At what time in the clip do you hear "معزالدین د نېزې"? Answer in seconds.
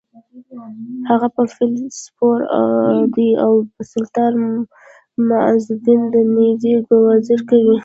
5.27-6.73